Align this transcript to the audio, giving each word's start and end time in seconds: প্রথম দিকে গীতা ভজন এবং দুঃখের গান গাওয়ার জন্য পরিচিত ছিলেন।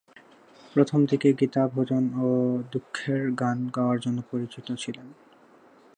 প্রথম 0.73 0.99
দিকে 1.05 1.29
গীতা 1.33 1.63
ভজন 1.67 2.03
এবং 2.13 2.63
দুঃখের 2.71 3.21
গান 3.31 3.57
গাওয়ার 3.75 3.97
জন্য 3.99 4.19
পরিচিত 4.31 4.67
ছিলেন। 4.73 5.07